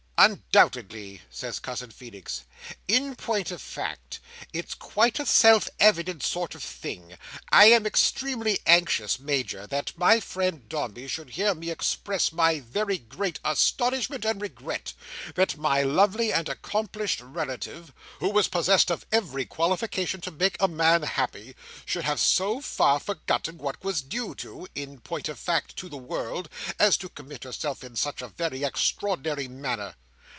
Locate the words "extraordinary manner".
28.63-29.95